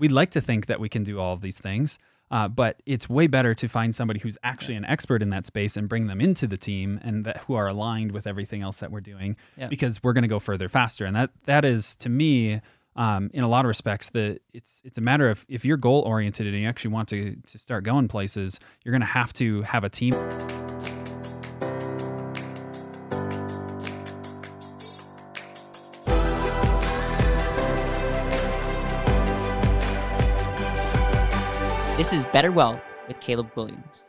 [0.00, 1.98] we'd like to think that we can do all of these things.
[2.32, 5.76] Uh, but it's way better to find somebody who's actually an expert in that space
[5.76, 8.92] and bring them into the team and that who are aligned with everything else that
[8.92, 9.66] we're doing Yeah.
[9.66, 11.04] because we're going to go further faster.
[11.06, 12.60] And that that is to me,
[12.94, 16.02] um, in a lot of respects, the it's it's a matter of if you're goal
[16.02, 19.62] oriented and you actually want to to start going places, you're going to have to
[19.62, 20.14] have a team.
[32.00, 34.04] This is Better Wealth with Caleb Guilliams.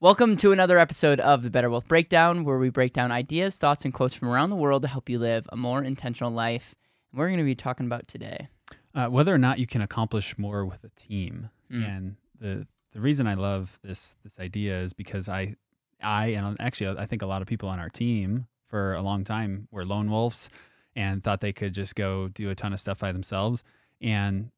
[0.00, 3.84] Welcome to another episode of the Better Wealth Breakdown, where we break down ideas, thoughts,
[3.84, 6.74] and quotes from around the world to help you live a more intentional life.
[7.12, 8.48] And we're going to be talking about today.
[8.96, 11.50] uh, whether or not you can accomplish more with a team.
[11.70, 11.88] Mm.
[11.88, 15.54] And the the reason I love this this idea is because I
[16.02, 19.22] I and actually I think a lot of people on our team for a long
[19.22, 20.50] time were lone wolves
[20.96, 23.62] and thought they could just go do a ton of stuff by themselves.
[24.00, 24.50] And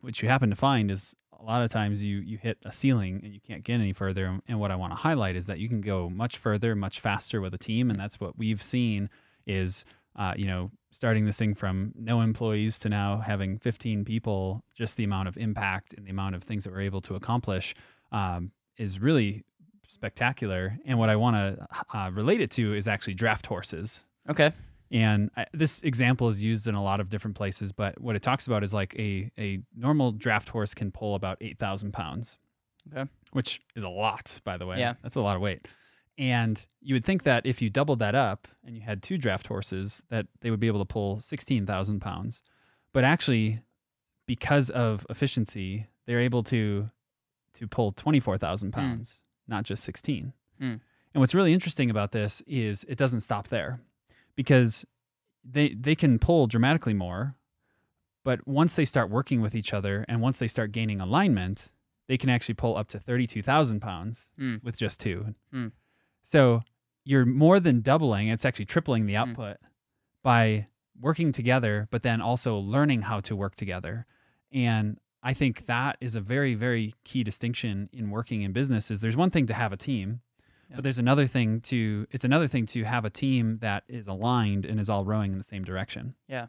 [0.00, 3.20] what you happen to find is a lot of times you you hit a ceiling
[3.22, 4.40] and you can't get any further.
[4.48, 7.40] And what I want to highlight is that you can go much further, much faster
[7.40, 9.10] with a team, and that's what we've seen
[9.46, 9.84] is
[10.18, 14.96] uh, you know, starting this thing from no employees to now having 15 people, just
[14.96, 17.74] the amount of impact and the amount of things that we're able to accomplish
[18.10, 19.44] um, is really
[19.86, 20.76] spectacular.
[20.84, 24.04] And what I want to uh, relate it to is actually draft horses.
[24.28, 24.52] Okay.
[24.90, 28.22] And I, this example is used in a lot of different places, but what it
[28.22, 32.38] talks about is like a, a normal draft horse can pull about 8,000 pounds,
[32.90, 33.08] Okay.
[33.32, 34.78] which is a lot, by the way.
[34.78, 34.94] Yeah.
[35.02, 35.68] That's a lot of weight.
[36.16, 39.46] And you would think that if you doubled that up and you had two draft
[39.46, 42.42] horses, that they would be able to pull 16,000 pounds.
[42.92, 43.60] But actually,
[44.26, 46.90] because of efficiency, they're able to
[47.54, 50.32] to pull 24,000 pounds, not just 16.
[50.58, 50.64] Hmm.
[50.64, 50.80] And
[51.14, 53.80] what's really interesting about this is it doesn't stop there
[54.38, 54.84] because
[55.44, 57.34] they they can pull dramatically more,
[58.24, 61.70] but once they start working with each other and once they start gaining alignment,
[62.06, 64.56] they can actually pull up to 32,000 pounds Hmm.
[64.62, 65.34] with just two.
[65.50, 65.68] Hmm.
[66.22, 66.62] So
[67.04, 69.30] you're more than doubling, it's actually tripling the Hmm.
[69.30, 69.56] output
[70.22, 70.68] by
[71.00, 74.06] working together, but then also learning how to work together.
[74.52, 79.00] And I think that is a very, very key distinction in working in business is
[79.00, 80.20] there's one thing to have a team,
[80.68, 80.76] Yeah.
[80.76, 84.64] but there's another thing to it's another thing to have a team that is aligned
[84.66, 86.14] and is all rowing in the same direction.
[86.28, 86.46] Yeah.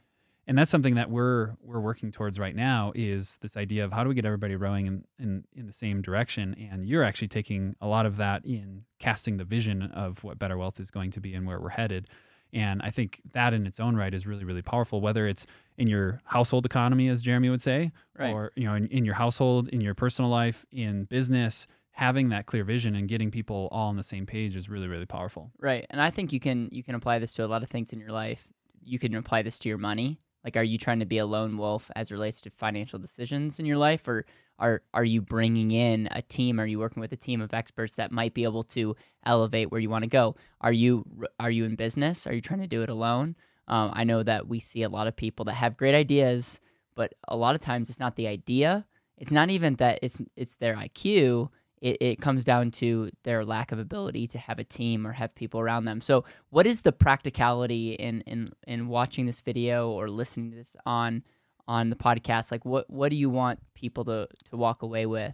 [0.48, 4.04] And that's something that we're we're working towards right now is this idea of how
[4.04, 6.56] do we get everybody rowing in, in, in the same direction.
[6.72, 10.58] And you're actually taking a lot of that in casting the vision of what Better
[10.58, 12.08] Wealth is going to be and where we're headed.
[12.52, 15.46] And I think that in its own right is really, really powerful, whether it's
[15.78, 18.34] in your household economy, as Jeremy would say, Right.
[18.34, 21.68] or you know, in, in your household, in your personal life, in business,
[22.00, 25.06] having that clear vision and getting people all on the same page is really, really
[25.06, 25.52] powerful.
[25.60, 25.86] Right.
[25.90, 28.00] And I think you can you can apply this to a lot of things in
[28.00, 28.48] your life.
[28.82, 30.22] You can apply this to your money.
[30.46, 33.60] Like are you trying to be a lone wolf as it relates to financial decisions
[33.60, 34.26] in your life or
[34.58, 36.58] are are you bringing in a team?
[36.62, 38.96] Are you working with a team of experts that might be able to
[39.26, 40.38] elevate where you want to go?
[40.62, 41.04] Are you
[41.38, 42.26] are you in business?
[42.26, 43.36] Are you trying to do it alone?
[43.68, 46.62] Um, I know that we see a lot of people that have great ideas,
[46.96, 48.86] but a lot of times it's not the idea.
[49.18, 51.50] It's not even that it's it's their IQ.
[51.82, 55.34] It, it comes down to their lack of ability to have a team or have
[55.34, 56.02] people around them.
[56.02, 60.76] So, what is the practicality in in in watching this video or listening to this
[60.86, 61.24] on
[61.68, 62.52] on the podcast?
[62.52, 65.34] Like, what what do you want people to to walk away with?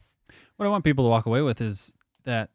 [0.57, 1.94] What I want people to walk away with is
[2.25, 2.50] that,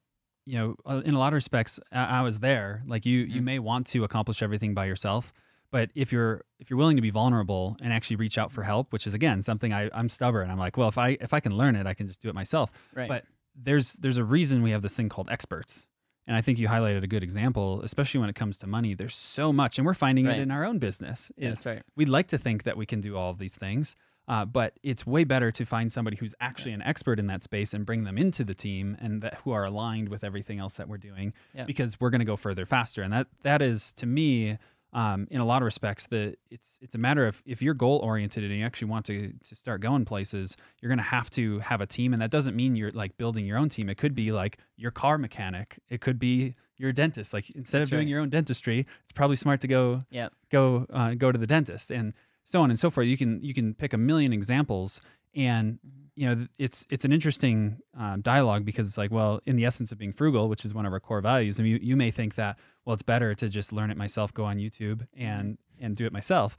[0.45, 2.83] you know, uh, in a lot of respects, I, I was there.
[2.87, 3.45] Like you, you Mhm.
[3.45, 5.33] may want to accomplish everything by yourself,
[5.71, 8.93] but if you're if you're willing to be vulnerable and actually reach out for help,
[8.93, 10.51] which is again something I, I'm stubborn.
[10.51, 12.35] I'm like, well, if I if I can learn it, I can just do it
[12.35, 12.71] myself.
[12.95, 13.09] Right.
[13.09, 13.25] But
[13.55, 15.87] there's there's a reason we have this thing called experts.
[16.27, 18.95] And I think you highlighted a good example, especially when it comes to money.
[18.95, 20.39] There's so much, and we're finding Right.
[20.39, 21.33] it in our own business.
[21.37, 21.83] Is that's right.
[21.97, 23.97] we'd like to think that we can do all of these things,
[24.29, 27.75] uh, but it's way better to find somebody who's actually an expert in that space
[27.75, 30.89] and bring them into the team and that who are aligned with everything else that
[30.89, 31.65] we're doing Yeah.
[31.65, 33.03] because we're going to go further faster.
[33.03, 34.59] And that that is to me.
[34.93, 37.99] Um, in a lot of respects, the it's it's a matter of if you're goal
[38.03, 41.61] oriented and you actually want to to start going places, you're going to have to
[41.61, 43.89] have a team, and that doesn't mean you're like building your own team.
[43.89, 45.79] It could be like your car mechanic.
[45.89, 47.33] It could be your dentist.
[47.33, 48.11] Like instead That's of doing right.
[48.11, 50.03] your own dentistry, it's probably smart to go
[50.51, 52.13] go uh, go to the dentist and
[52.45, 53.07] so on and so forth.
[53.07, 55.01] You can you can pick a million examples,
[55.37, 56.07] and Mhm.
[56.17, 59.93] you know it's it's an interesting um, dialogue because it's like, well, in the essence
[59.93, 62.35] of being frugal, which is one of our core values, and you you may think
[62.35, 62.59] that
[62.91, 65.85] well, it's better to just learn it myself, go on YouTube and mm-hmm.
[65.85, 66.57] and do it myself,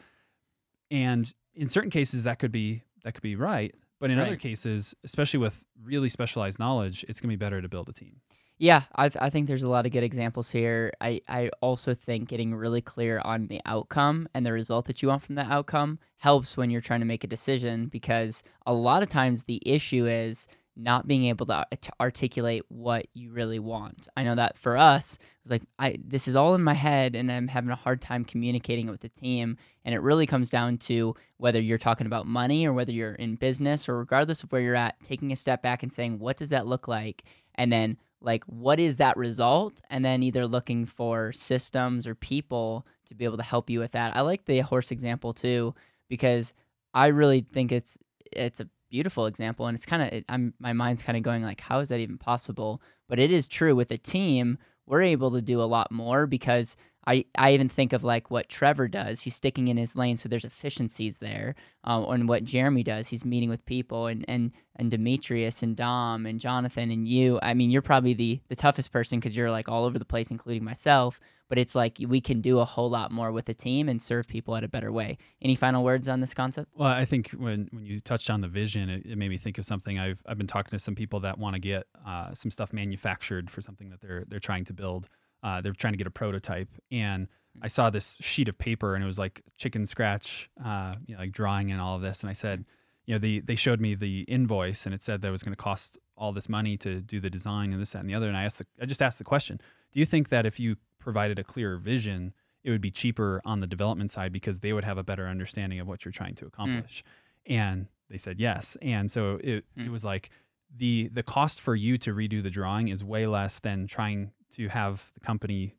[0.89, 4.95] and in certain cases that could be that could be right, but in other cases,
[5.03, 8.21] especially with really specialized knowledge, it's gonna be better to build a team.
[8.59, 10.93] Yeah, I, I think there's a lot of good examples here.
[11.01, 15.09] I, I also think getting really clear on the outcome and the result that you
[15.09, 19.03] want from that outcome helps when you're trying to make a decision because a lot
[19.03, 24.07] of times the issue is not being able to, to articulate what you really want.
[24.15, 27.15] I know that for us, it was like I this is all in my head
[27.15, 29.57] and I'm having a hard time communicating it with the team.
[29.83, 33.35] And it really comes down to whether you're talking about money or whether you're in
[33.35, 36.49] business or regardless of where you're at, taking a step back and saying, what does
[36.49, 37.23] that look like?
[37.55, 42.85] And then like what is that result and then either looking for systems or people
[43.05, 45.73] to be able to help you with that i like the horse example too
[46.07, 46.53] because
[46.93, 47.97] i really think it's
[48.31, 51.61] it's a beautiful example and it's kind of i'm my mind's kind of going like
[51.61, 52.81] how is that even possible?
[53.07, 56.75] But it is true with a team we're able to do a lot more because
[57.07, 59.21] I, I even think of like what Trevor does.
[59.21, 61.55] He's sticking in his lane, so there's efficiencies there.
[61.83, 66.25] Um, and what Jeremy does, he's meeting with people, and and and Demetrius and Dom
[66.25, 67.39] and Jonathan and you.
[67.41, 70.29] I mean, you're probably the the toughest person because you're like all over the place,
[70.29, 71.19] including myself.
[71.49, 74.25] But it's like we can do a whole lot more with a team and serve
[74.25, 75.17] people at a better way.
[75.41, 76.69] Any final words on this concept?
[76.77, 79.57] Well, I think when when you touched on the vision, it, it made me think
[79.57, 79.97] of something.
[79.99, 83.49] I've I've been talking to some people that want to get uh, some stuff manufactured
[83.49, 85.09] for something that they're they're trying to build.
[85.43, 87.27] Uh, they're trying to get a prototype, and
[87.61, 91.21] I saw this sheet of paper, and it was like chicken scratch, uh, you know,
[91.21, 92.21] like drawing and all of this.
[92.21, 92.65] And I said,
[93.05, 95.53] you know, the they showed me the invoice, and it said that it was going
[95.53, 98.27] to cost all this money to do the design and this, that, and the other.
[98.27, 99.59] And I asked, the, I just asked the question:
[99.91, 102.33] Do you think that if you provided a clearer vision,
[102.63, 105.79] it would be cheaper on the development side because they would have a better understanding
[105.79, 107.03] of what you're trying to accomplish?
[107.49, 107.55] Mm.
[107.55, 108.77] And they said yes.
[108.81, 109.87] And so it mm.
[109.87, 110.29] it was like
[110.75, 114.67] the the cost for you to redo the drawing is way less than trying to
[114.69, 115.75] have the company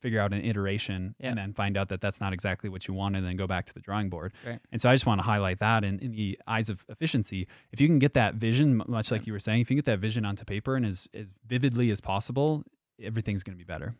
[0.00, 1.30] figure out an iteration yeah.
[1.30, 3.66] and then find out that that's not exactly what you want and then go back
[3.66, 4.32] to the drawing board.
[4.46, 4.60] Right.
[4.70, 7.80] And so I just want to highlight that in, in the eyes of efficiency, if
[7.80, 9.98] you can get that vision, much like you were saying, if you can get that
[9.98, 12.62] vision onto paper and as, as vividly as possible,
[13.02, 13.92] everything's going to be better.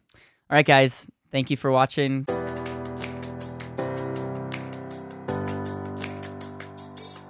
[0.51, 1.07] All right, guys.
[1.31, 2.25] Thank you for watching.